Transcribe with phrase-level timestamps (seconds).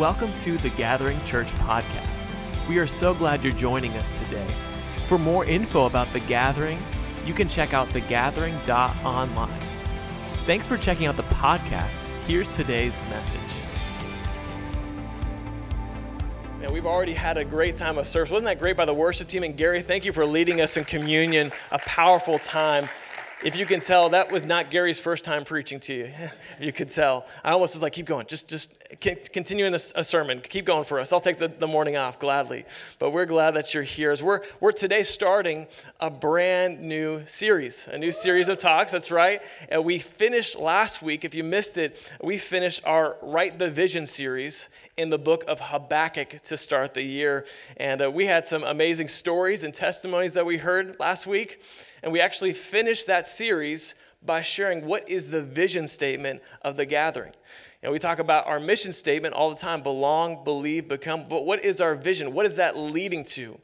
[0.00, 2.08] Welcome to the Gathering Church podcast.
[2.70, 4.46] We are so glad you're joining us today.
[5.08, 6.78] For more info about The Gathering,
[7.26, 9.60] you can check out thegathering.online.
[10.46, 11.98] Thanks for checking out the podcast.
[12.26, 13.40] Here's today's message.
[16.60, 18.30] Man, we've already had a great time of service.
[18.30, 19.42] Wasn't that great by the worship team?
[19.42, 22.88] And Gary, thank you for leading us in communion, a powerful time.
[23.42, 26.12] If you can tell, that was not Gary's first time preaching to you.
[26.60, 27.26] you could tell.
[27.42, 28.26] I almost was like, keep going.
[28.26, 30.42] Just, just continue in a, a sermon.
[30.42, 31.10] Keep going for us.
[31.10, 32.66] I'll take the, the morning off gladly.
[32.98, 34.10] But we're glad that you're here.
[34.10, 35.68] As we're, we're today starting
[36.00, 38.92] a brand new series, a new series of talks.
[38.92, 39.40] That's right.
[39.70, 41.24] And we finished last week.
[41.24, 45.60] If you missed it, we finished our Write the Vision series in the book of
[45.60, 47.46] Habakkuk to start the year.
[47.78, 51.62] And uh, we had some amazing stories and testimonies that we heard last week.
[52.02, 56.86] And we actually finished that series by sharing what is the vision statement of the
[56.86, 57.32] gathering.
[57.82, 61.26] And we talk about our mission statement all the time belong, believe, become.
[61.28, 62.32] But what is our vision?
[62.32, 63.58] What is that leading to?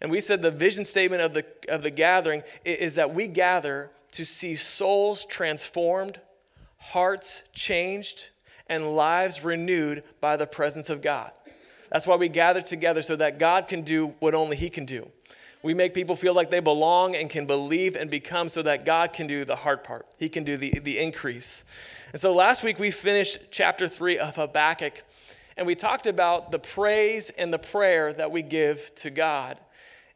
[0.00, 3.90] And we said the vision statement of the, of the gathering is that we gather
[4.12, 6.20] to see souls transformed,
[6.76, 8.28] hearts changed,
[8.68, 11.32] and lives renewed by the presence of God.
[11.90, 15.10] That's why we gather together so that God can do what only He can do.
[15.64, 19.14] We make people feel like they belong and can believe and become so that God
[19.14, 20.06] can do the hard part.
[20.18, 21.64] He can do the, the increase.
[22.12, 25.02] And so last week we finished chapter three of Habakkuk,
[25.56, 29.58] and we talked about the praise and the prayer that we give to God.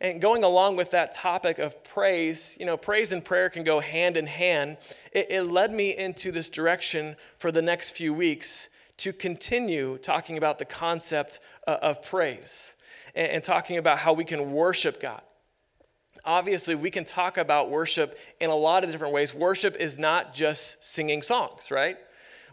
[0.03, 3.81] And going along with that topic of praise, you know, praise and prayer can go
[3.81, 4.77] hand in hand.
[5.13, 8.69] It, it led me into this direction for the next few weeks
[8.99, 12.75] to continue talking about the concept uh, of praise
[13.15, 15.23] and, and talking about how we can worship God
[16.25, 19.35] obviously we can talk about worship in a lot of different ways.
[19.35, 21.97] Worship is not just singing songs, right?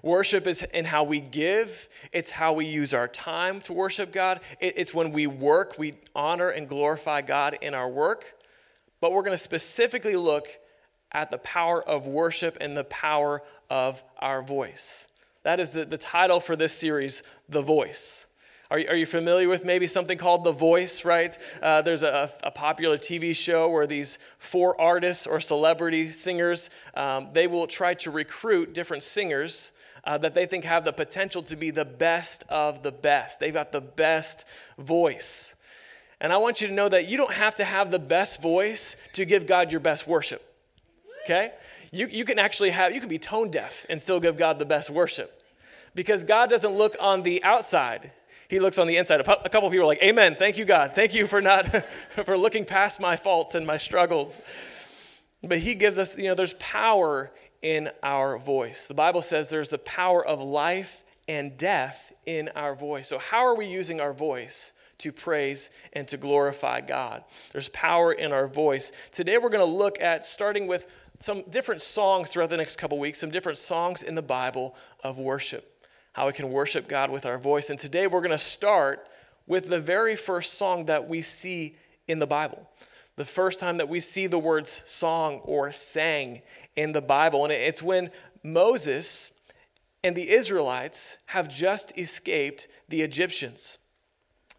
[0.01, 4.39] Worship is in how we give, it's how we use our time to worship God.
[4.59, 8.35] It's when we work, we honor and glorify God in our work.
[9.01, 10.47] But we're going to specifically look
[11.11, 15.07] at the power of worship and the power of our voice.
[15.43, 18.25] That is the, the title for this series, The Voice.
[18.71, 21.37] Are you, are you familiar with maybe something called The Voice, right?
[21.61, 27.29] Uh, there's a, a, popular TV show where these four artists or celebrity singers, um,
[27.31, 29.71] they will try to recruit different singers
[30.03, 33.39] uh, that they think have the potential to be the best of the best.
[33.39, 34.45] They've got the best
[34.79, 35.53] voice.
[36.19, 38.95] And I want you to know that you don't have to have the best voice
[39.13, 40.43] to give God your best worship,
[41.23, 41.51] okay?
[41.91, 44.65] You, you can actually have, you can be tone deaf and still give God the
[44.65, 45.43] best worship
[45.93, 48.11] because God doesn't look on the outside.
[48.47, 49.21] He looks on the inside.
[49.21, 50.35] A couple people are like, Amen.
[50.35, 50.93] Thank you, God.
[50.93, 51.85] Thank you for not
[52.25, 54.41] for looking past my faults and my struggles.
[55.43, 58.87] But he gives us, you know, there's power in our voice.
[58.87, 63.07] The Bible says there's the power of life and death in our voice.
[63.07, 67.23] So, how are we using our voice to praise and to glorify God?
[67.51, 68.91] There's power in our voice.
[69.11, 70.87] Today, we're going to look at starting with
[71.19, 75.17] some different songs throughout the next couple weeks, some different songs in the Bible of
[75.17, 75.74] worship
[76.15, 77.69] how we can worship God with our voice.
[77.69, 79.09] And today we're going to start
[79.47, 81.75] with the very first song that we see
[82.07, 82.69] in the Bible.
[83.17, 86.41] The first time that we see the words song or sang
[86.77, 87.43] in the Bible.
[87.43, 88.11] And it's when
[88.43, 89.33] Moses
[90.05, 93.77] and the Israelites have just escaped the Egyptians.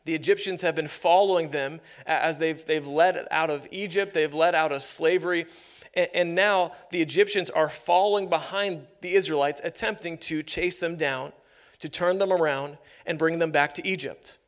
[0.05, 4.55] The Egyptians have been following them as they've, they've led out of Egypt, they've led
[4.55, 5.47] out of slavery.
[5.95, 11.33] And, now the Egyptians are following behind the Israelites, attempting to chase them down
[11.81, 14.38] to turn them around and bring them back to Egypt.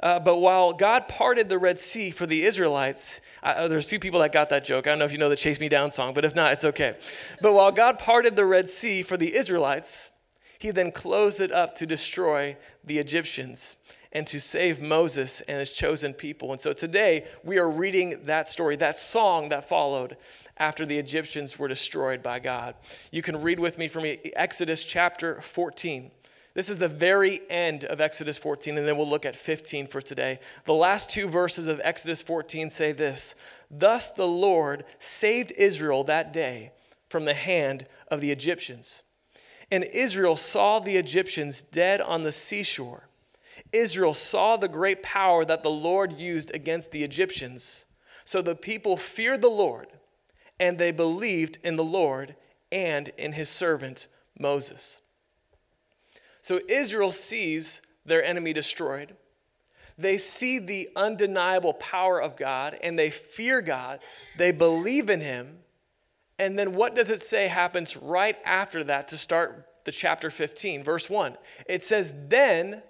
[0.00, 3.98] Uh, but while God parted the Red Sea for the Israelites, uh, there's a few
[3.98, 4.86] people that got that joke.
[4.86, 6.64] I don't know if you know the Chase Me Down song, but if not, it's
[6.64, 6.96] okay.
[7.40, 10.10] But while God parted the Red Sea for the Israelites,
[10.58, 13.76] he then closed it up to destroy the Egyptians
[14.12, 16.52] and to save Moses and his chosen people.
[16.52, 20.16] And so today we are reading that story, that song that followed
[20.56, 22.76] after the Egyptians were destroyed by God.
[23.10, 24.04] You can read with me from
[24.36, 26.10] Exodus chapter 14.
[26.54, 30.00] This is the very end of Exodus 14, and then we'll look at 15 for
[30.00, 30.38] today.
[30.66, 33.34] The last two verses of Exodus 14 say this
[33.68, 36.70] Thus the Lord saved Israel that day
[37.08, 39.02] from the hand of the Egyptians.
[39.70, 43.08] And Israel saw the Egyptians dead on the seashore.
[43.72, 47.84] Israel saw the great power that the Lord used against the Egyptians.
[48.24, 49.88] So the people feared the Lord,
[50.60, 52.36] and they believed in the Lord
[52.70, 54.06] and in his servant
[54.38, 55.00] Moses.
[56.44, 59.16] So Israel sees their enemy destroyed.
[59.96, 64.00] They see the undeniable power of God and they fear God.
[64.36, 65.60] They believe in Him.
[66.38, 70.84] And then what does it say happens right after that to start the chapter 15,
[70.84, 71.38] verse 1?
[71.66, 72.82] It says, Then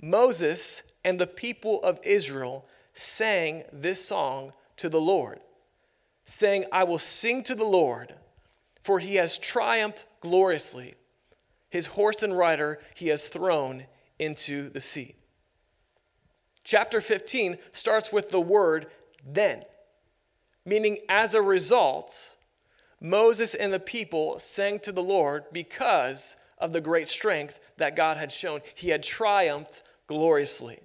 [0.00, 5.40] Moses and the people of Israel sang this song to the Lord,
[6.24, 8.14] saying, I will sing to the Lord,
[8.84, 10.94] for he has triumphed gloriously.
[11.72, 13.86] His horse and rider he has thrown
[14.18, 15.14] into the sea.
[16.64, 18.88] Chapter 15 starts with the word
[19.26, 19.64] then,
[20.66, 22.36] meaning as a result,
[23.00, 28.18] Moses and the people sang to the Lord because of the great strength that God
[28.18, 28.60] had shown.
[28.74, 30.78] He had triumphed gloriously.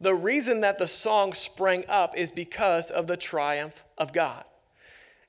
[0.00, 4.44] The reason that the song sprang up is because of the triumph of God.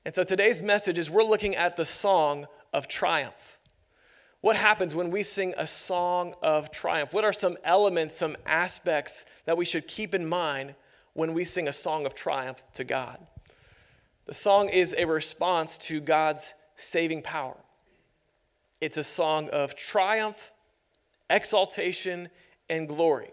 [0.06, 3.47] And so today's message is we're looking at the song of triumph.
[4.40, 7.12] What happens when we sing a song of triumph?
[7.12, 10.74] What are some elements, some aspects that we should keep in mind
[11.14, 13.18] when we sing a song of triumph to God?
[14.26, 17.56] The song is a response to God's saving power.
[18.80, 20.52] It's a song of triumph,
[21.28, 22.28] exaltation,
[22.70, 23.30] and glory.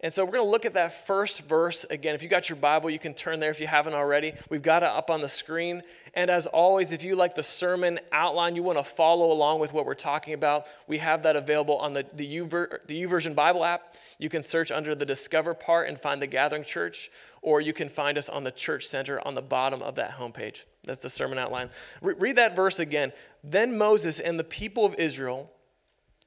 [0.00, 2.14] And so we're going to look at that first verse again.
[2.14, 4.32] If you got your Bible, you can turn there if you haven't already.
[4.48, 5.82] We've got it up on the screen.
[6.14, 9.72] And as always, if you like the sermon outline, you want to follow along with
[9.72, 13.64] what we're talking about, we have that available on the, the, YouVer, the YouVersion Bible
[13.64, 13.96] app.
[14.20, 17.10] You can search under the Discover part and find the Gathering Church,
[17.42, 20.62] or you can find us on the Church Center on the bottom of that homepage.
[20.84, 21.70] That's the sermon outline.
[22.00, 23.12] Re- read that verse again.
[23.42, 25.50] Then Moses and the people of Israel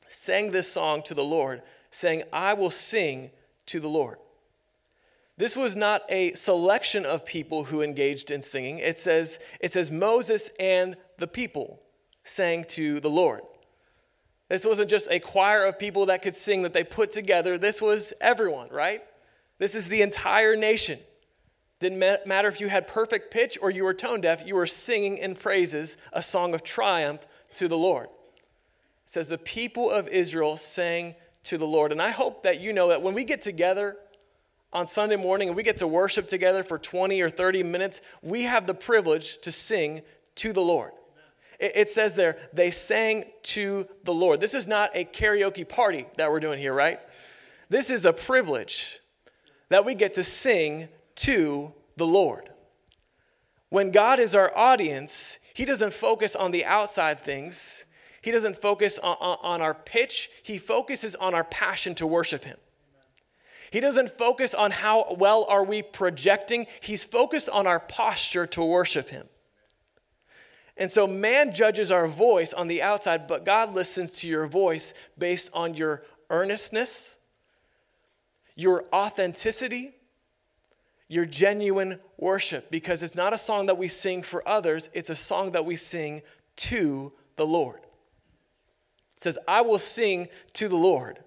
[0.09, 3.31] sang this song to the Lord, saying, I will sing
[3.71, 4.17] to the Lord.
[5.37, 8.77] This was not a selection of people who engaged in singing.
[8.77, 11.81] It says, it says Moses and the people
[12.23, 13.41] sang to the Lord.
[14.49, 17.57] This wasn't just a choir of people that could sing that they put together.
[17.57, 19.01] This was everyone, right?
[19.57, 20.99] This is the entire nation.
[21.79, 25.17] Didn't matter if you had perfect pitch or you were tone deaf, you were singing
[25.17, 27.25] in praises a song of triumph
[27.55, 28.09] to the Lord.
[29.07, 31.91] It says, The people of Israel sang to the Lord.
[31.91, 33.97] And I hope that you know that when we get together
[34.73, 38.43] on Sunday morning and we get to worship together for 20 or 30 minutes, we
[38.43, 40.01] have the privilege to sing
[40.35, 40.91] to the Lord.
[41.59, 44.39] It, says there, they sang to the Lord.
[44.39, 46.99] This is not a karaoke party that we're doing here, right?
[47.69, 48.99] This is a privilege
[49.69, 52.49] that we get to sing to the Lord.
[53.69, 57.85] When God is our audience, He doesn't focus on the outside things.
[58.21, 62.57] He doesn't focus on, on, our pitch, he focuses on our passion to worship him.
[63.71, 68.63] He doesn't focus on how well are we projecting, he's focused on our posture to
[68.63, 69.27] worship him.
[70.77, 74.93] And so man judges our voice on the outside, but God listens to your voice
[75.17, 77.15] based on your earnestness,
[78.55, 79.91] your authenticity,
[81.07, 85.15] your genuine worship, because it's not a song that we sing for others, it's a
[85.15, 86.21] song that we sing
[86.55, 87.81] to the Lord.
[89.21, 91.19] It says, I will sing to the Lord.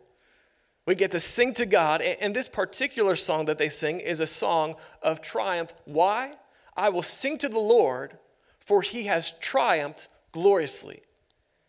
[0.84, 2.02] We get to sing to God.
[2.02, 5.72] And this particular song that they sing is a song of triumph.
[5.84, 6.32] Why?
[6.76, 8.18] I will sing to the Lord,
[8.58, 11.02] for he has triumphed gloriously.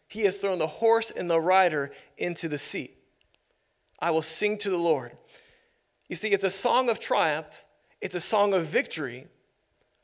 [0.08, 2.96] He has thrown the horse and the rider into the sea.
[4.00, 5.12] I will sing to the Lord.
[6.10, 7.66] You see, it's a song of triumph,
[8.02, 9.28] it's a song of victory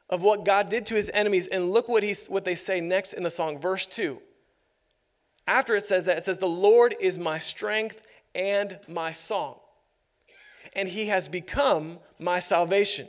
[0.07, 1.47] of what God did to his enemies.
[1.47, 4.21] And look what, he's, what they say next in the song, verse 2
[5.47, 8.01] after it says that, it says, The Lord is my strength
[8.33, 9.57] and my song,
[10.73, 13.07] and he has become my salvation.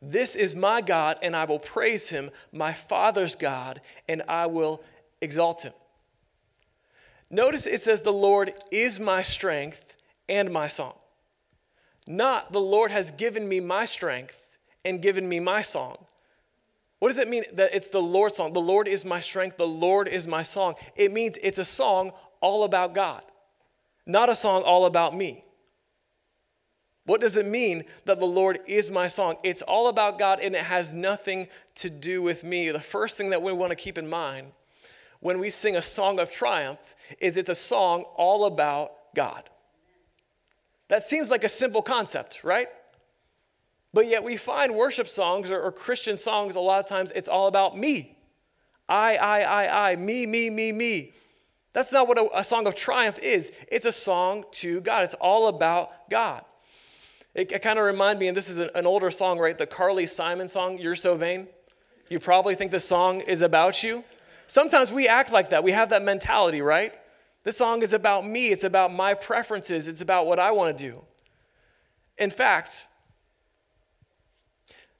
[0.00, 4.82] This is my God, and I will praise him, my Father's God, and I will
[5.20, 5.72] exalt him.
[7.30, 9.94] Notice it says, The Lord is my strength
[10.28, 10.94] and my song.
[12.06, 16.04] Not the Lord has given me my strength and given me my song.
[17.02, 18.52] What does it mean that it's the Lord's song?
[18.52, 20.76] The Lord is my strength, the Lord is my song.
[20.94, 23.22] It means it's a song all about God,
[24.06, 25.44] not a song all about me.
[27.04, 29.34] What does it mean that the Lord is my song?
[29.42, 32.70] It's all about God and it has nothing to do with me.
[32.70, 34.52] The first thing that we want to keep in mind
[35.18, 39.50] when we sing a song of triumph is it's a song all about God.
[40.88, 42.68] That seems like a simple concept, right?
[43.94, 47.28] But yet we find worship songs or, or, Christian songs, a lot of times it's
[47.28, 48.16] all about me.
[48.88, 51.12] I, I, I, I, me, me, me, me.
[51.72, 53.52] That's not what a, a song of triumph is.
[53.68, 56.44] It's a song to God, it's all about God.
[57.34, 59.56] It, it kind of reminds me, and this is an, an older song, right?
[59.56, 61.48] The Carly Simon song, You're So Vain.
[62.10, 64.04] You probably think the song is about you.
[64.46, 65.64] Sometimes we act like that.
[65.64, 66.92] We have that mentality, right?
[67.44, 68.48] This song is about me.
[68.48, 69.88] It's about my preferences.
[69.88, 71.02] It's about what I want to do.
[72.18, 72.86] In fact,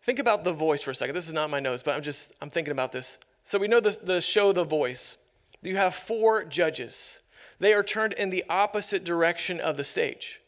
[0.02, 1.14] Think about The Voice for a second.
[1.14, 3.18] This is not my notes, but I'm just I'm thinking about this.
[3.44, 5.18] So we know the, the show The Voice.
[5.62, 7.20] You have four judges.
[7.60, 10.40] they are turned in the opposite direction of the stage.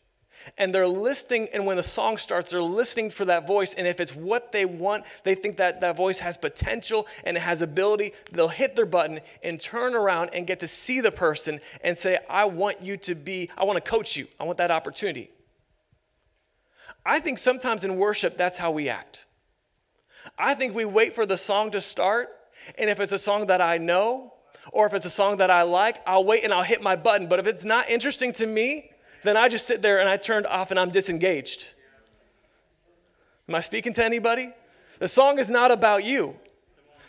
[0.59, 3.73] And they're listening, and when the song starts, they're listening for that voice.
[3.75, 7.41] And if it's what they want, they think that that voice has potential and it
[7.41, 11.61] has ability, they'll hit their button and turn around and get to see the person
[11.83, 14.27] and say, I want you to be, I want to coach you.
[14.39, 15.31] I want that opportunity.
[17.07, 19.25] I think sometimes in worship, that's how we act.
[20.39, 22.29] I think we wait for the song to start,
[22.79, 24.33] and if it's a song that I know,
[24.73, 27.29] or if it's a song that I like, I'll wait and I'll hit my button.
[27.29, 28.91] But if it's not interesting to me,
[29.23, 31.73] then I just sit there and I turned off and I'm disengaged.
[33.49, 34.53] Am I speaking to anybody?
[34.99, 36.37] The song is not about you.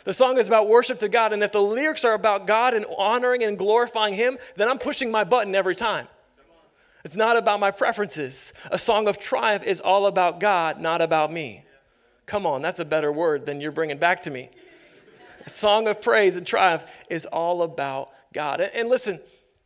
[0.04, 1.32] The song is about worship to God.
[1.32, 5.10] And if the lyrics are about God and honoring and glorifying Him, then I'm pushing
[5.10, 6.08] my button every time.
[7.04, 8.52] It's not about my preferences.
[8.70, 11.65] A song of triumph is all about God, not about me.
[12.26, 14.50] Come on, that's a better word than you're bringing back to me.
[15.46, 18.60] A song of praise and triumph is all about God.
[18.60, 19.20] And listen,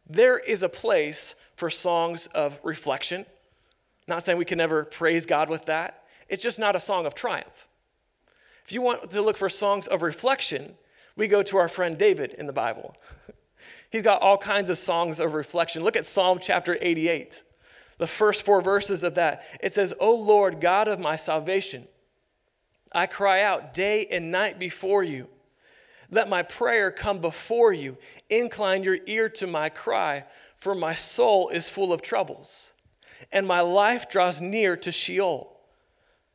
[0.06, 3.24] there is a place for songs of reflection.
[4.06, 6.04] Not saying we can never praise God with that.
[6.28, 7.66] It's just not a song of triumph.
[8.66, 10.74] If you want to look for songs of reflection,
[11.16, 12.94] we go to our friend David in the Bible.
[13.90, 15.82] He's got all kinds of songs of reflection.
[15.82, 17.42] Look at Psalm chapter 88,
[17.98, 19.42] the first four verses of that.
[19.60, 21.88] It says, O Lord, God of my salvation,
[22.92, 25.28] I cry out day and night before you.
[26.10, 27.96] Let my prayer come before you.
[28.28, 30.24] Incline your ear to my cry,
[30.56, 32.72] for my soul is full of troubles,
[33.30, 35.56] and my life draws near to Sheol.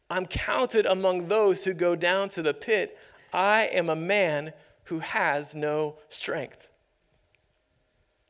[0.10, 2.98] I'm counted among those who go down to the pit.
[3.34, 4.54] I am a man
[4.86, 6.68] who has no strength.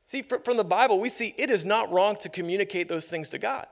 [0.08, 3.38] See, from the Bible, we see it is not wrong to communicate those things to
[3.38, 3.67] God.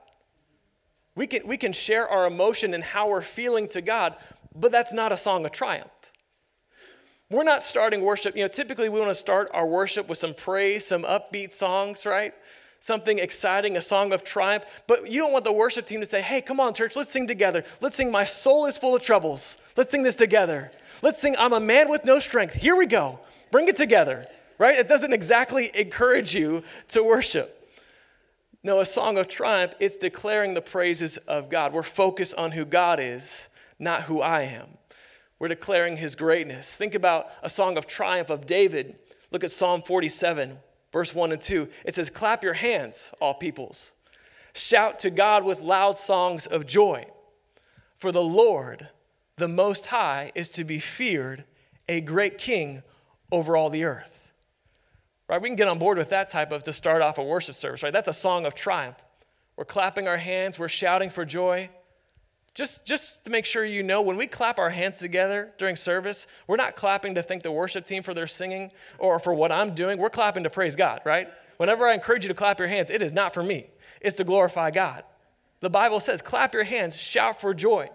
[1.16, 4.16] We can, we can share our emotion and how we're feeling to God,
[4.54, 5.90] but that's not a song of triumph.
[7.30, 8.36] We're not starting worship.
[8.36, 12.04] You know, typically we want to start our worship with some praise, some upbeat songs,
[12.06, 12.34] right?
[12.80, 14.64] Something exciting, a song of triumph.
[14.86, 17.26] But you don't want the worship team to say, hey, come on, church, let's sing
[17.26, 17.64] together.
[17.80, 19.56] Let's sing My Soul is Full of Troubles.
[19.76, 20.70] Let's sing this together.
[21.02, 22.54] Let's sing I'm a Man with No Strength.
[22.54, 23.20] Here we go.
[23.50, 24.76] Bring it together right?
[24.76, 27.60] It doesn't exactly encourage you to worship.
[28.62, 31.72] No, a song of triumph, it's declaring the praises of God.
[31.72, 34.78] We're focused on who God is, not who I am.
[35.38, 36.74] We're declaring his greatness.
[36.74, 38.96] Think about a song of triumph of David.
[39.30, 40.58] Look at Psalm 47,
[40.92, 41.68] verse 1 and 2.
[41.84, 43.92] It says, Clap your hands, all peoples.
[44.52, 47.06] Shout to God with loud songs of joy.
[47.96, 48.88] For the Lord,
[49.36, 51.44] the Most High, is to be feared,
[51.88, 52.82] a great king
[53.32, 54.32] over all the earth.
[55.28, 55.42] Right?
[55.42, 57.82] We can get on board with that type of to start off a worship service,
[57.82, 57.92] right?
[57.92, 58.96] That's a song of triumph.
[59.56, 61.70] We're clapping our hands, we're shouting for joy.
[62.54, 66.26] Just, just to make sure you know, when we clap our hands together during service,
[66.46, 69.74] we're not clapping to thank the worship team for their singing or for what I'm
[69.74, 69.98] doing.
[69.98, 71.28] We're clapping to praise God, right?
[71.56, 73.68] Whenever I encourage you to clap your hands, it is not for me,
[74.00, 75.02] it's to glorify God.
[75.60, 77.90] The Bible says, clap your hands, shout for joy.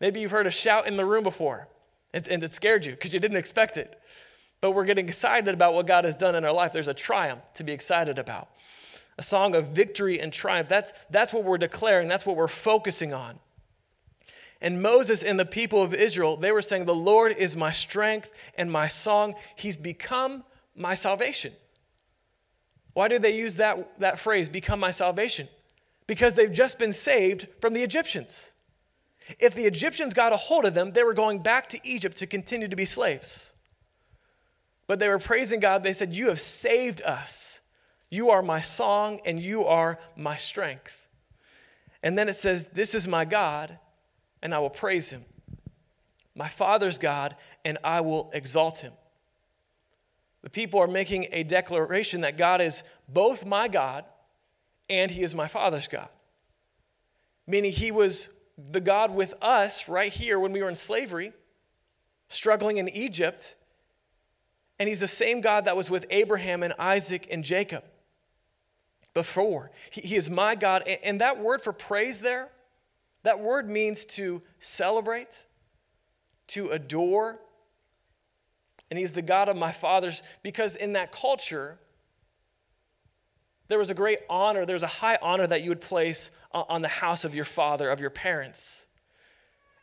[0.00, 1.68] Maybe you've heard a shout in the room before,
[2.12, 3.98] and it scared you because you didn't expect it
[4.62, 6.72] but we're getting excited about what God has done in our life.
[6.72, 8.48] There's a triumph to be excited about.
[9.18, 10.68] A song of victory and triumph.
[10.68, 13.40] That's, that's what we're declaring, that's what we're focusing on.
[14.62, 18.30] And Moses and the people of Israel, they were saying, The Lord is my strength
[18.56, 19.34] and my song.
[19.56, 20.44] He's become
[20.76, 21.52] my salvation.
[22.94, 25.48] Why did they use that, that phrase, become my salvation?
[26.06, 28.52] Because they've just been saved from the Egyptians.
[29.40, 32.26] If the Egyptians got a hold of them, they were going back to Egypt to
[32.28, 33.52] continue to be slaves.
[34.86, 35.82] But they were praising God.
[35.82, 37.60] They said, You have saved us.
[38.10, 41.08] You are my song and you are my strength.
[42.00, 43.78] And then it says, This is my God,
[44.42, 45.24] and I will praise him.
[46.34, 48.92] My Father's God, and I will exalt him.
[50.42, 54.04] The people are making a declaration that God is both my God
[54.90, 56.08] and he is my Father's God.
[57.46, 61.32] Meaning he was the God with us right here when we were in slavery,
[62.28, 63.54] struggling in Egypt
[64.82, 67.84] and he's the same God that was with Abraham and Isaac and Jacob
[69.14, 69.70] before.
[69.90, 70.82] He, he is my God.
[70.88, 72.48] And, and that word for praise there,
[73.22, 75.44] that word means to celebrate,
[76.48, 77.40] to adore.
[78.90, 81.78] And he's the God of my fathers because in that culture,
[83.68, 86.88] there was a great honor, there's a high honor that you would place on the
[86.88, 88.86] house of your father, of your parents.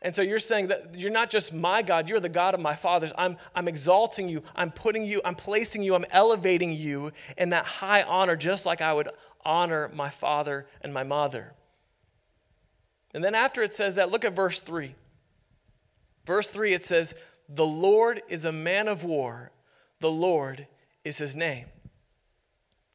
[0.01, 2.75] And so you're saying that you're not just my God, you're the God of my
[2.75, 3.12] fathers.
[3.17, 7.65] I'm, I'm exalting you, I'm putting you, I'm placing you, I'm elevating you in that
[7.65, 9.10] high honor, just like I would
[9.43, 11.53] honor my father and my mother.
[13.13, 14.94] And then after it says that, look at verse 3.
[16.25, 17.16] Verse 3, it says,
[17.48, 19.51] The Lord is a man of war,
[20.00, 20.68] the Lord
[21.04, 21.66] is his name.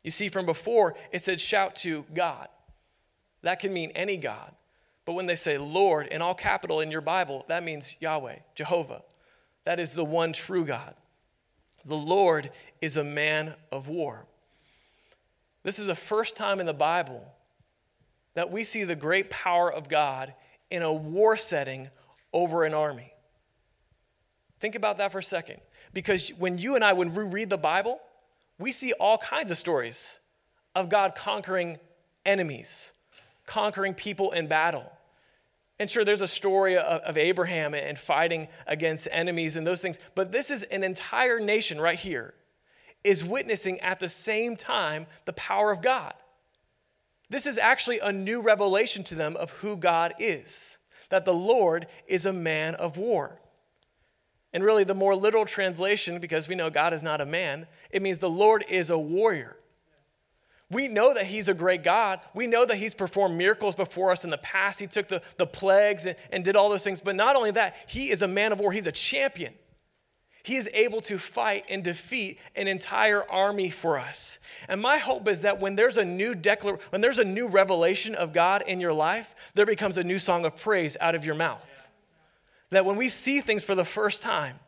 [0.02, 2.48] You see, from before, it said shout to God.
[3.42, 4.52] That can mean any God.
[5.04, 9.02] But when they say Lord in all capital in your Bible, that means Yahweh, Jehovah.
[9.64, 10.94] That is the one true God.
[11.84, 14.26] The Lord is a man of war.
[15.62, 17.33] This is the first time in the Bible
[18.34, 20.34] that we see the great power of God
[20.70, 21.90] in a war setting
[22.32, 23.12] over an army.
[24.60, 25.60] Think about that for a second.
[25.92, 28.00] Because when you and I, when we read the Bible,
[28.58, 30.18] we see all kinds of stories
[30.74, 31.78] of God conquering
[32.24, 32.92] enemies,
[33.46, 34.90] conquering people in battle.
[35.78, 39.98] And sure, there's a story of, of, Abraham and fighting against enemies and those things,
[40.14, 42.34] but this is an entire nation right here
[43.02, 46.14] is witnessing at the same time the power of God.
[47.30, 50.76] This is actually a new revelation to them of who God is,
[51.10, 53.40] that the Lord is a man of war.
[54.52, 58.02] And really, the more literal translation, because we know God is not a man, it
[58.02, 59.56] means the Lord is a warrior.
[60.70, 62.20] We know that He's a great God.
[62.34, 64.78] We know that He's performed miracles before us in the past.
[64.78, 67.00] He took the, the plagues and, and did all those things.
[67.00, 69.54] But not only that, He is a man of war, He's a champion.
[70.44, 74.38] He is able to fight and defeat an entire army for us.
[74.68, 78.14] And my hope is that when there's a new declar- when there's a new revelation
[78.14, 81.34] of God in your life, there becomes a new song of praise out of your
[81.34, 81.66] mouth.
[82.68, 84.58] That when we see things for the first time,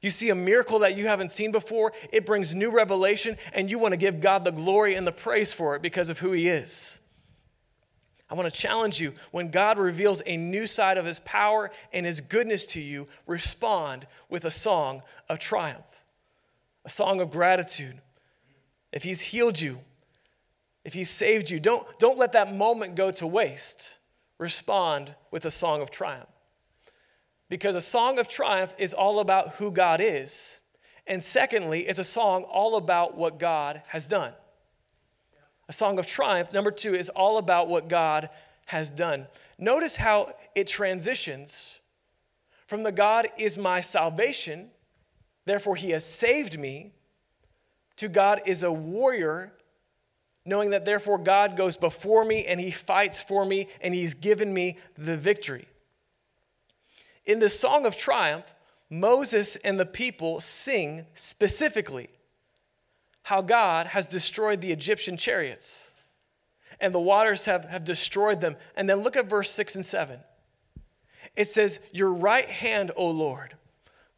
[0.00, 3.78] you see a miracle that you haven't seen before, it brings new revelation, and you
[3.78, 6.48] want to give God the glory and the praise for it because of who He
[6.48, 6.98] is.
[8.30, 12.06] I want to challenge you when God reveals a new side of his power and
[12.06, 15.84] his goodness to you, respond with a song of triumph,
[16.84, 18.00] a song of gratitude.
[18.92, 19.80] If he's healed you,
[20.84, 23.98] if he's saved you, don't, don't let that moment go to waste.
[24.38, 26.28] Respond with a song of triumph.
[27.48, 30.60] Because a song of triumph is all about who God is.
[31.06, 34.32] And secondly, it's a song all about what God has done.
[35.68, 38.28] A song of triumph, number two, is all about what God
[38.66, 39.26] has done.
[39.58, 41.78] Notice how it transitions
[42.66, 44.70] from the God is my salvation,
[45.44, 46.92] therefore he has saved me,
[47.96, 49.52] to God is a warrior,
[50.44, 54.52] knowing that therefore God goes before me and he fights for me and he's given
[54.52, 55.68] me the victory.
[57.26, 58.44] In the song of triumph,
[58.90, 62.08] Moses and the people sing specifically
[63.24, 65.90] how God has destroyed the Egyptian chariots
[66.80, 68.56] and the waters have, have destroyed them.
[68.76, 70.20] And then look at verse 6 and 7.
[71.34, 73.54] It says, Your right hand, O Lord,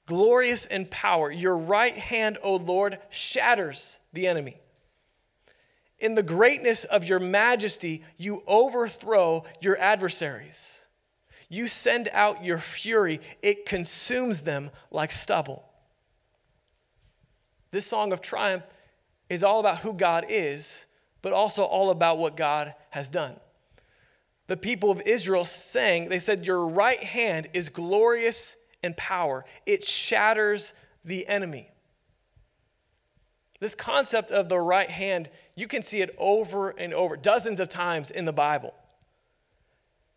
[0.07, 4.59] glorious in power, your right hand, O Lord, shatters the enemy.
[6.01, 10.81] In the greatness of your majesty, you overthrow your adversaries.
[11.49, 15.65] You send out your fury, it consumes them like stubble.
[17.71, 18.65] This song of triumph
[19.29, 20.87] is all about who God is,
[21.23, 23.37] but also all about what God has done.
[24.47, 29.85] The people of Israel sang, they said, Your right hand is glorious in power, it
[29.85, 30.73] shatters
[31.05, 31.71] the enemy.
[33.59, 37.69] This concept of the right hand, you can see it over and over, dozens of
[37.69, 38.75] times in the Bible.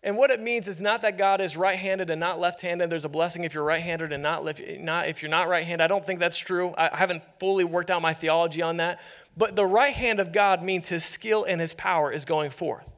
[0.01, 2.89] And what it means is not that God is right handed and not left handed.
[2.89, 4.45] There's a blessing if you're right handed and not,
[4.79, 5.83] not if you're not right handed.
[5.83, 6.73] I don't think that's true.
[6.77, 9.01] I haven't fully worked out my theology on that.
[9.35, 12.89] But the right hand of God means his skill and his power is going forth.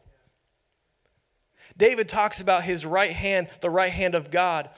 [1.75, 4.69] David talks about his right hand, the right hand of God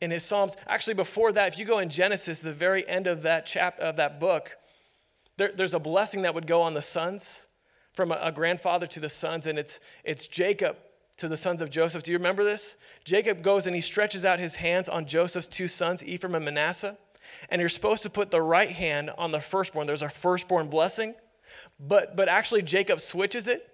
[0.00, 0.56] in his Psalms.
[0.66, 3.96] Actually, before that, if you go in Genesis, the very end of that chap of
[3.96, 4.56] that book,
[5.36, 7.46] there, there's a blessing that would go on the sons
[7.92, 10.76] from a, a grandfather to the sons, and it's, it's Jacob
[11.18, 12.02] to the sons of Joseph.
[12.02, 12.76] Do you remember this?
[13.04, 16.96] Jacob goes and he stretches out his hands on Joseph's two sons, Ephraim and Manasseh.
[17.50, 19.86] And you're supposed to put the right hand on the firstborn.
[19.86, 21.14] There's a firstborn blessing.
[21.78, 23.68] But, but actually, Jacob switches it.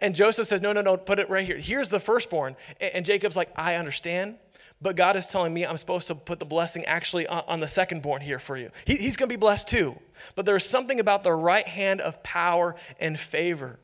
[0.00, 1.58] And Joseph says, No, no, no, put it right here.
[1.58, 2.56] Here's the firstborn.
[2.80, 4.36] And Jacob's like, I understand.
[4.82, 8.20] But God is telling me I'm supposed to put the blessing actually on, the secondborn
[8.20, 8.70] here for you.
[8.84, 9.98] He, he's going to be blessed too.
[10.34, 13.78] But there's something about the right hand of power and favor.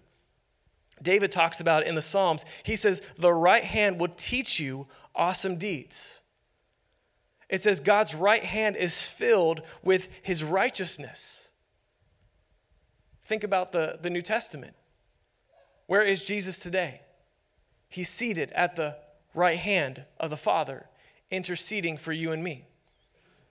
[1.03, 2.45] David talks about in the Psalms.
[2.63, 6.21] He says, The right hand will teach you awesome deeds.
[7.49, 11.51] It says, God's right hand is filled with his righteousness.
[13.25, 14.75] Think about the, the New Testament.
[15.87, 17.03] Where is Jesus today?
[17.89, 18.97] He's seated at the
[19.35, 20.87] right hand of the Father,
[21.31, 22.67] interceding for you and me.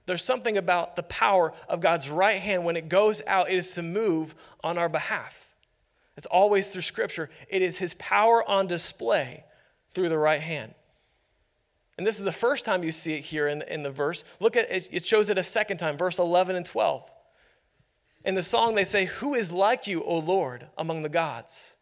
[0.08, 3.72] There's something about the power of God's right hand when it goes out, it is
[3.74, 4.34] to move
[4.64, 5.51] on our behalf.
[6.17, 7.30] It's always through Scripture.
[7.47, 9.45] It is His power on display
[9.93, 10.74] through the right hand.
[11.97, 14.24] And this is the first time you see it here in the, in the verse.
[14.39, 17.10] Look at it, it shows it a second time, verse 11 and 12.
[18.24, 21.76] In the song, they say, Who is like you, O Lord, among the gods?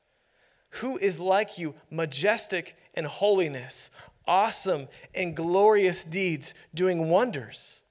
[0.71, 3.89] Who is like you, majestic in holiness,
[4.27, 7.81] awesome in glorious deeds, doing wonders?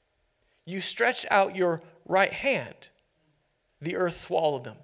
[0.64, 2.88] You stretched out your right hand,
[3.80, 4.76] the earth swallowed them.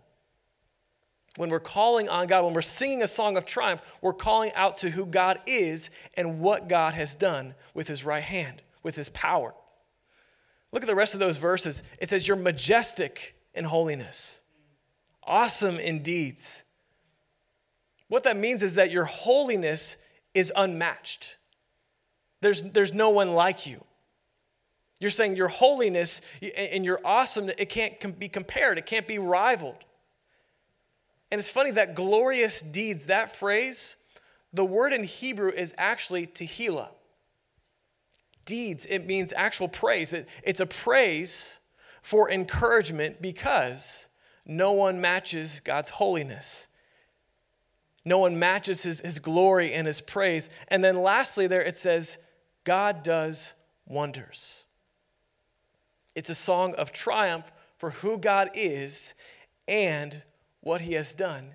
[1.37, 4.79] When we're calling on God, when we're singing a song of triumph, we're calling out
[4.79, 9.09] to who God is and what God has done with his right hand, with his
[9.09, 9.53] power.
[10.71, 11.83] Look at the rest of those verses.
[11.99, 14.43] It says, You're majestic in holiness,
[15.25, 16.63] awesome in deeds.
[18.09, 19.97] What that means is that your holiness
[20.35, 21.39] is unmatched.
[22.41, 23.83] There's, there's no one like you.
[25.01, 26.21] You're saying your holiness
[26.57, 29.85] and your awesome, it can't be compared, it can't be rivaled.
[31.35, 33.97] And it's funny that glorious deeds, that phrase,
[34.53, 36.91] the word in Hebrew is actually tehillah.
[38.45, 40.13] Deeds, it means actual praise.
[40.13, 41.59] It, it's a praise
[42.03, 44.09] for encouragement because
[44.47, 46.69] no one matches God's holiness.
[48.05, 50.51] No one matches his, his glory and his praise.
[50.69, 52.17] And then lastly, there it says,
[52.63, 53.55] God does
[53.87, 54.67] wonders.
[56.15, 59.15] It's a song of triumph for who God is
[59.67, 60.23] and
[60.65, 61.55] what he has done.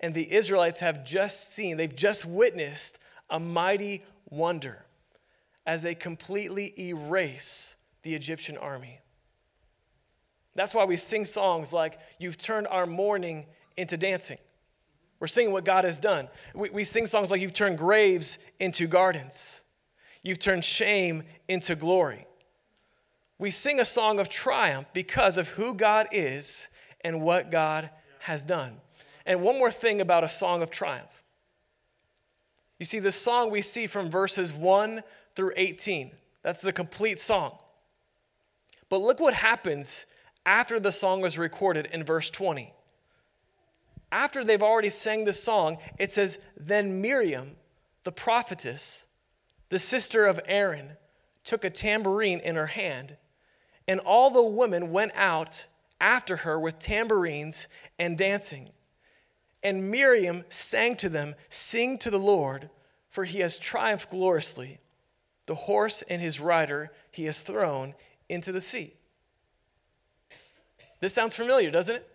[0.00, 2.98] And the Israelites have just seen, they've just witnessed
[3.30, 4.84] a mighty wonder
[5.66, 9.00] as they completely erase the Egyptian army.
[10.54, 14.38] That's why we sing songs like, You've turned our mourning into dancing.
[15.20, 16.28] We're singing what God has done.
[16.54, 19.62] We, we sing songs like, You've turned graves into gardens,
[20.22, 22.26] you've turned shame into glory.
[23.38, 26.68] We sing a song of triumph because of who God is
[27.02, 28.76] and what God has done.
[29.26, 31.22] And one more thing about a song of triumph.
[32.78, 35.02] You see, the song we see from verses 1
[35.34, 37.58] through 18, that's the complete song.
[38.88, 40.06] But look what happens
[40.46, 42.72] after the song was recorded in verse 20.
[44.10, 47.56] After they've already sang the song, it says, Then Miriam,
[48.04, 49.06] the prophetess,
[49.68, 50.92] the sister of Aaron,
[51.44, 53.16] took a tambourine in her hand,
[53.86, 55.66] and all the women went out
[56.00, 58.70] after her with tambourines and dancing.
[59.62, 62.70] And Miriam sang to them, Sing to the Lord,
[63.10, 64.78] for he has triumphed gloriously.
[65.46, 67.94] The horse and his rider he has thrown
[68.28, 68.94] into the sea.
[71.00, 72.08] This sounds familiar, doesn't it?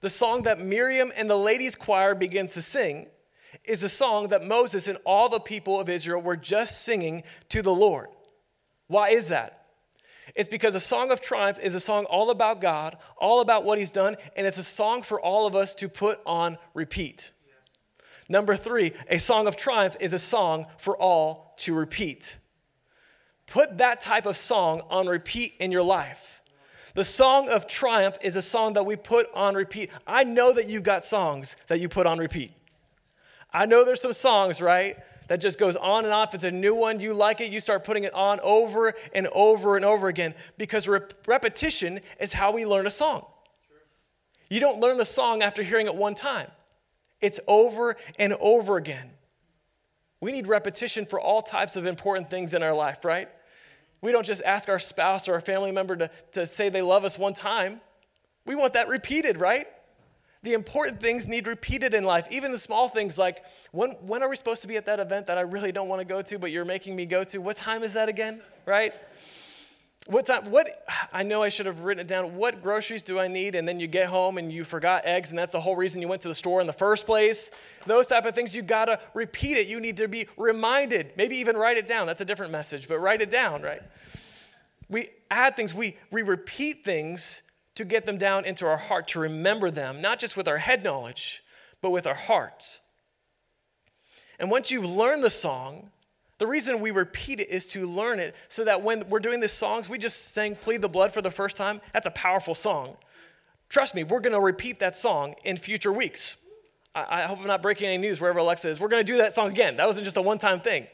[0.00, 3.06] The song that Miriam and the ladies' choir begins to sing
[3.64, 7.62] is a song that Moses and all the people of Israel were just singing to
[7.62, 8.08] the Lord.
[8.88, 9.55] Why is that?
[10.34, 13.78] It's because a song of triumph is a song all about God, all about what
[13.78, 17.32] He's done, and it's a song for all of us to put on repeat.
[18.28, 22.38] Number three, a song of triumph is a song for all to repeat.
[23.46, 26.42] Put that type of song on repeat in your life.
[26.94, 29.90] The song of triumph is a song that we put on repeat.
[30.06, 32.52] I know that you've got songs that you put on repeat.
[33.52, 34.96] I know there's some songs, right,
[35.28, 36.34] that just goes on and off.
[36.34, 39.76] It's a new one, you like it, you start putting it on over and over
[39.76, 43.26] and over again because rep- repetition is how we learn a song.
[44.48, 46.50] You don't learn the song after hearing it one time,
[47.20, 49.10] it's over and over again.
[50.20, 53.28] We need repetition for all types of important things in our life, right?
[54.00, 57.04] We don't just ask our spouse or our family member to, to say they love
[57.04, 57.80] us one time.
[58.46, 59.66] We want that repeated, right?
[60.46, 64.28] The important things need repeated in life, even the small things like when, when are
[64.28, 66.38] we supposed to be at that event that I really don't want to go to,
[66.38, 67.38] but you're making me go to?
[67.38, 68.94] What time is that again, right?
[70.06, 70.68] What time, what,
[71.12, 72.36] I know I should have written it down.
[72.36, 73.56] What groceries do I need?
[73.56, 76.06] And then you get home and you forgot eggs, and that's the whole reason you
[76.06, 77.50] went to the store in the first place.
[77.84, 79.66] Those type of things, you gotta repeat it.
[79.66, 81.10] You need to be reminded.
[81.16, 82.06] Maybe even write it down.
[82.06, 83.82] That's a different message, but write it down, right?
[84.88, 87.42] We add things, we, we repeat things
[87.76, 90.82] to get them down into our heart, to remember them, not just with our head
[90.82, 91.42] knowledge,
[91.80, 92.80] but with our hearts.
[94.38, 95.90] And once you've learned the song,
[96.38, 99.52] the reason we repeat it is to learn it so that when we're doing these
[99.52, 101.80] songs, we just sang Plead the Blood for the first time.
[101.92, 102.96] That's a powerful song.
[103.68, 106.36] Trust me, we're going to repeat that song in future weeks.
[106.94, 108.80] I, I hope I'm not breaking any news wherever Alexa is.
[108.80, 109.76] We're going to do that song again.
[109.76, 110.86] That wasn't just a one time thing.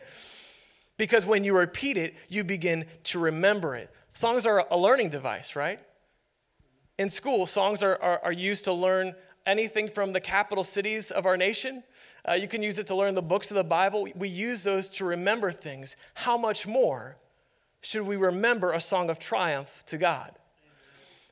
[0.96, 3.90] Because when you repeat it, you begin to remember it.
[4.14, 5.80] Songs are a learning device, right?
[7.02, 11.26] In school, songs are, are, are used to learn anything from the capital cities of
[11.26, 11.82] our nation
[12.28, 14.06] uh, you can use it to learn the books of the Bible.
[14.14, 15.96] We use those to remember things.
[16.14, 17.16] How much more
[17.80, 20.32] should we remember a song of triumph to God?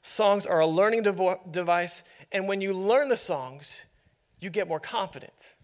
[0.02, 2.02] Songs are a learning devo- device,
[2.32, 3.84] and when you learn the songs,
[4.40, 5.56] you get more confident.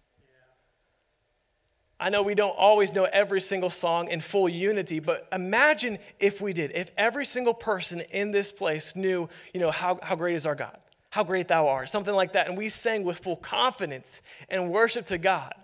[1.99, 6.43] I know we don't always know every single song in full unity, but imagine if
[6.43, 6.73] we did.
[6.75, 10.55] If every single person in this place knew, you know, how, how great is our
[10.55, 10.77] God?
[11.09, 12.49] How great thou art, something like that.
[12.49, 15.55] And we sang with full confidence and worship to God.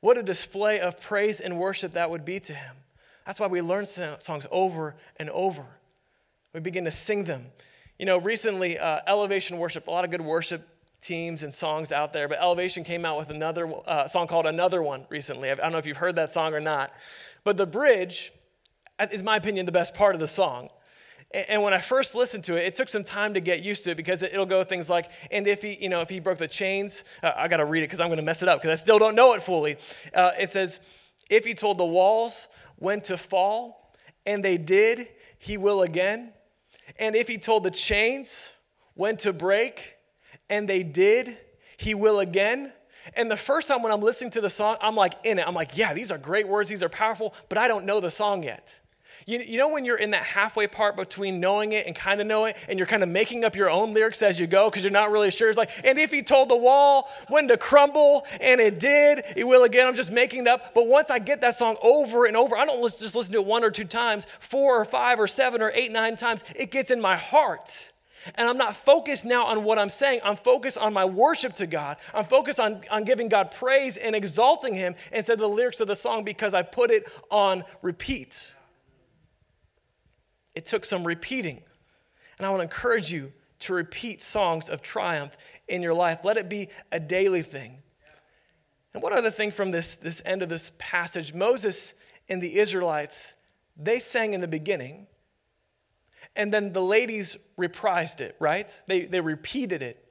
[0.00, 2.76] What a display of praise and worship that would be to Him.
[3.26, 5.64] That's why we learn songs over and over.
[6.52, 7.46] We begin to sing them.
[7.98, 10.68] You know, recently, uh, Elevation Worship, a lot of good worship
[11.06, 14.82] teams and songs out there, but Elevation came out with another uh, song called Another
[14.82, 15.50] One recently.
[15.50, 16.92] I don't know if you've heard that song or not,
[17.44, 18.32] but the bridge
[19.12, 20.68] is, my opinion, the best part of the song.
[21.32, 23.90] And when I first listened to it, it took some time to get used to
[23.90, 26.48] it because it'll go things like, and if he, you know, if he broke the
[26.48, 28.78] chains, uh, I got to read it because I'm going to mess it up because
[28.78, 29.76] I still don't know it fully.
[30.14, 30.80] Uh, it says,
[31.28, 33.92] if he told the walls when to fall,
[34.24, 36.32] and they did, he will again.
[36.98, 38.52] And if he told the chains
[38.94, 39.95] when to break,
[40.48, 41.38] and they did,
[41.76, 42.72] he will again.
[43.14, 45.46] And the first time when I'm listening to the song, I'm like in it.
[45.46, 48.10] I'm like, yeah, these are great words, these are powerful, but I don't know the
[48.10, 48.80] song yet.
[49.24, 52.26] You, you know when you're in that halfway part between knowing it and kind of
[52.26, 54.84] knowing it, and you're kind of making up your own lyrics as you go because
[54.84, 55.48] you're not really sure?
[55.48, 59.44] It's like, and if he told the wall when to crumble, and it did, it
[59.44, 59.86] will again.
[59.86, 60.74] I'm just making it up.
[60.74, 63.46] But once I get that song over and over, I don't just listen to it
[63.46, 66.44] one or two times, four or five or seven or eight, nine times.
[66.54, 67.90] It gets in my heart.
[68.34, 70.20] And I'm not focused now on what I'm saying.
[70.24, 71.96] I'm focused on my worship to God.
[72.12, 75.88] I'm focused on, on giving God praise and exalting Him instead of the lyrics of
[75.88, 78.50] the song because I put it on repeat.
[80.54, 81.62] It took some repeating.
[82.38, 85.36] And I want to encourage you to repeat songs of triumph
[85.68, 86.20] in your life.
[86.24, 87.78] Let it be a daily thing.
[88.92, 91.94] And one other thing from this, this end of this passage Moses
[92.28, 93.34] and the Israelites,
[93.76, 95.06] they sang in the beginning
[96.36, 98.80] and then the ladies reprised it, right?
[98.86, 100.02] They, they repeated it.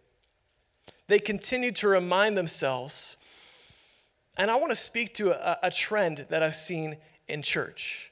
[1.07, 3.17] They continued to remind themselves.
[4.38, 8.11] And I want to speak to a, a trend that I've seen in church.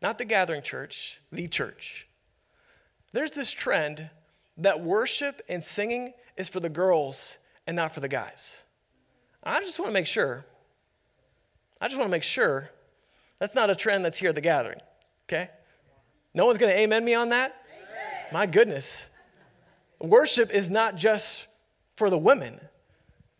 [0.00, 2.08] Not the gathering church, the church.
[3.12, 4.10] There's this trend
[4.58, 8.64] that worship and singing is for the girls and not for the guys.
[9.44, 10.44] I just want to make sure.
[11.80, 12.70] I just want to make sure
[13.38, 14.80] that's not a trend that's here at the gathering,
[15.26, 15.50] okay?
[16.34, 17.56] No one's going to amen me on that?
[17.68, 18.26] Amen.
[18.32, 19.10] My goodness.
[20.00, 21.46] Worship is not just
[21.96, 22.60] for the women.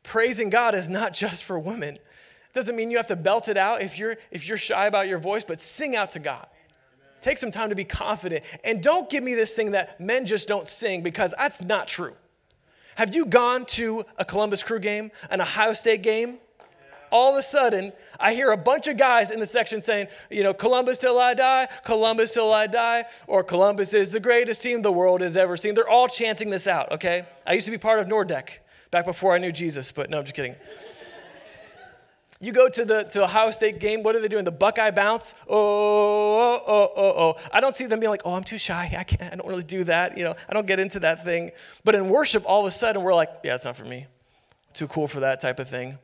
[0.03, 1.97] Praising God is not just for women.
[1.97, 5.09] It Doesn't mean you have to belt it out if you're if you're shy about
[5.09, 6.47] your voice, but sing out to God.
[7.23, 8.45] Take some time to be confident.
[8.65, 12.15] And don't give me this thing that men just don't sing because that's not true.
[12.97, 16.39] Have you gone to a Columbus Crew game, an Ohio State game?
[17.13, 20.43] All of a sudden, I hear a bunch of guys in the section saying, you
[20.43, 24.81] know, Columbus till I die, Columbus till I die, or Columbus is the greatest team
[24.81, 25.75] the world has ever seen.
[25.75, 27.27] They're all chanting this out, okay?
[27.47, 28.49] I used to be part of Nordecke
[28.91, 30.57] back before I knew Jesus, but no, I'm just kidding.
[32.41, 34.45] You go to the to Ohio State game, what are they doing?
[34.45, 35.35] The Buckeye bounce?
[35.47, 37.37] Oh, oh, oh, oh, oh.
[37.53, 38.93] I don't see them being like, oh, I'm too shy.
[38.99, 40.19] I can't, I don't really do that.
[40.19, 41.53] You know, I don't get into that thing.
[41.85, 44.07] But in worship, all of a sudden, we're like, yeah, it's not for me.
[44.73, 45.99] Too cool for that type of thing.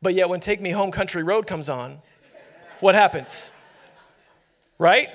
[0.00, 2.00] But yet, when Take Me Home Country Road comes on,
[2.80, 3.50] what happens?
[4.78, 5.08] Right?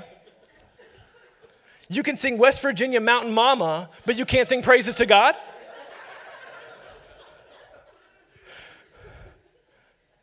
[1.90, 5.36] You can sing West Virginia Mountain Mama, but you can't sing praises to God?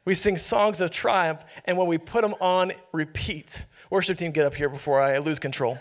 [0.05, 4.47] We sing songs of triumph, and when we put them on repeat, worship team, get
[4.47, 5.79] up here before I lose control.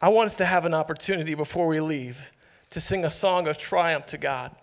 [0.00, 2.32] I want us to have an opportunity before we leave
[2.72, 4.54] to sing a song of triumph to God.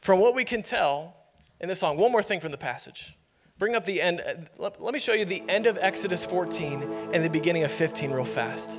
[0.00, 1.14] From what we can tell
[1.60, 3.16] in this song, one more thing from the passage.
[3.58, 4.20] Bring up the end.
[4.20, 7.72] Uh, let, let me show you the end of Exodus 14 and the beginning of
[7.72, 8.78] 15 real fast.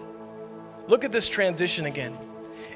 [0.87, 2.17] Look at this transition again.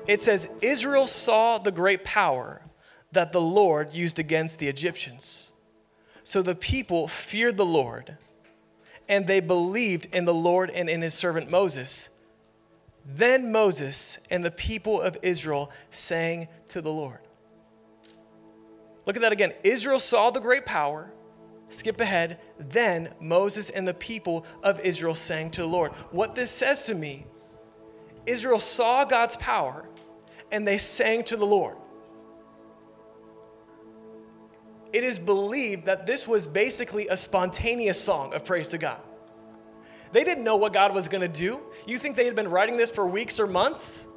[0.06, 2.62] It says, Israel saw the great power
[3.14, 5.52] that the Lord used against the Egyptians.
[6.26, 8.18] So the people feared the Lord,
[9.08, 12.10] and they believed in the Lord and in his servant Moses.
[13.06, 17.20] Then Moses and the people of Israel sang to the Lord.
[19.06, 19.54] Look at that again.
[19.64, 21.12] Israel saw the great power.
[21.68, 22.40] Skip ahead.
[22.60, 25.92] Then Moses and the people of Israel sang to the Lord.
[26.12, 27.26] What this says to me
[28.26, 29.86] Israel saw God's power
[30.52, 31.76] and they sang to the Lord.
[34.94, 39.00] It is believed that this was basically a spontaneous song of praise to God.
[40.14, 41.60] They didn't know what God was going to do.
[41.88, 44.08] You think they had been writing this for weeks or months?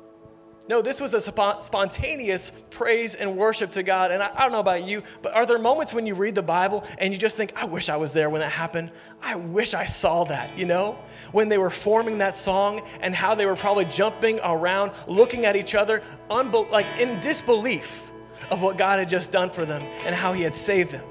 [0.68, 4.10] No, this was a spontaneous praise and worship to God.
[4.10, 6.42] And I, I, don't know about you, but are there moments when you read the
[6.42, 8.90] Bible and you just think, I wish I was there when that happened?
[9.22, 10.98] I wish I saw that, you know?
[11.30, 15.54] When they were forming that song and how they were probably jumping around, looking at
[15.54, 18.10] each other, unbe- like in disbelief
[18.50, 21.04] of what God had just done for them and how He had saved them.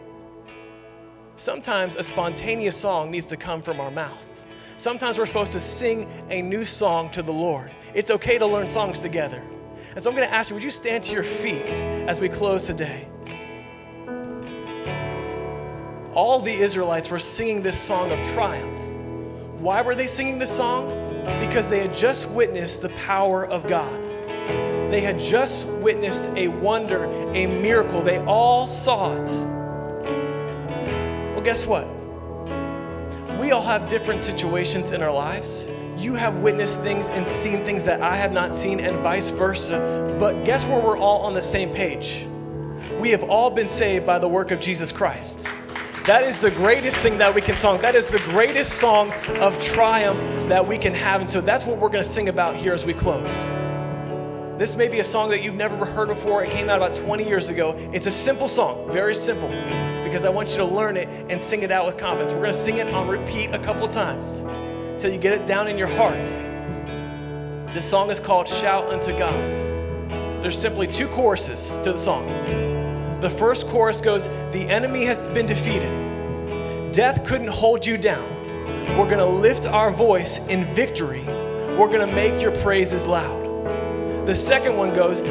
[1.38, 4.35] Sometimes a spontaneous song needs to come from our mouth.
[4.86, 7.72] Sometimes we're supposed to sing a new song to the Lord.
[7.96, 9.42] It's okay to learn songs together.
[9.96, 11.66] And so I'm going to ask you, would you stand to your feet
[12.08, 13.08] as we close today?
[16.14, 18.80] All the Israelites were singing this song of triumph.
[19.60, 20.90] Why were they singing this song?
[21.40, 23.92] Because they had just witnessed the power of God.
[24.92, 28.04] They had just witnessed a wonder, a miracle.
[28.04, 29.28] They all saw it.
[31.32, 31.88] Well, guess what?
[33.40, 35.68] We all have different situations in our lives.
[35.98, 40.16] You have witnessed things and seen things that I have not seen, and vice versa.
[40.20, 42.26] But guess where we're all on the same page?
[43.00, 45.46] We have all been saved by the work of Jesus Christ.
[46.06, 47.82] That is the greatest thing that we can song.
[47.82, 51.20] That is the greatest song of triumph that we can have.
[51.20, 53.65] And so that's what we're going to sing about here as we close.
[54.58, 56.42] This may be a song that you've never heard before.
[56.42, 57.76] It came out about 20 years ago.
[57.92, 59.50] It's a simple song, very simple,
[60.02, 62.32] because I want you to learn it and sing it out with confidence.
[62.32, 64.26] We're going to sing it on repeat a couple times
[64.94, 66.16] until you get it down in your heart.
[67.74, 69.34] This song is called Shout Unto God.
[70.42, 72.26] There's simply two choruses to the song.
[73.20, 76.94] The first chorus goes, The enemy has been defeated.
[76.94, 78.24] Death couldn't hold you down.
[78.98, 81.26] We're going to lift our voice in victory.
[81.78, 83.45] We're going to make your praises loud.
[84.26, 85.22] The second one goes,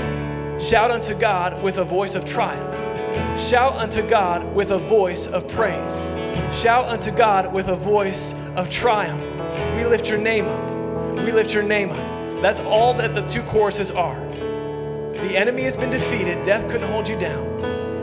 [0.64, 3.40] Shout unto God with a voice of triumph.
[3.40, 6.06] Shout unto God with a voice of praise.
[6.56, 9.20] Shout unto God with a voice of triumph.
[9.76, 11.24] We lift your name up.
[11.24, 12.40] We lift your name up.
[12.40, 14.16] That's all that the two choruses are.
[14.28, 17.44] The enemy has been defeated, death couldn't hold you down.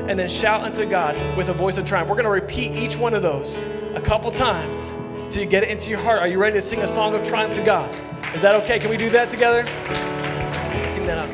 [0.09, 2.09] And then shout unto God with a voice of triumph.
[2.09, 3.63] We're going to repeat each one of those
[3.95, 4.89] a couple times
[5.33, 6.19] till you get it into your heart.
[6.19, 7.95] Are you ready to sing a song of triumph to God?
[8.35, 8.77] Is that okay?
[8.77, 9.65] Can we do that together?
[11.17, 11.29] Up.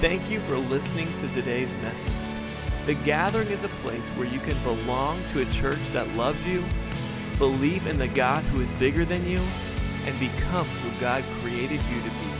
[0.00, 2.12] Thank you for listening to today's message.
[2.84, 6.64] The Gathering is a place where you can belong to a church that loves you,
[7.38, 9.40] believe in the God who is bigger than you,
[10.04, 12.30] and become who God created you to be.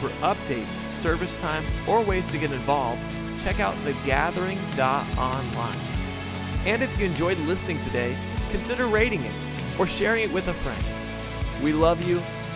[0.00, 3.02] For updates, service times, or ways to get involved,
[3.42, 5.78] check out thegathering.online.
[6.66, 8.16] And if you enjoyed listening today,
[8.50, 9.34] consider rating it
[9.78, 10.84] or sharing it with a friend.
[11.62, 12.22] We love you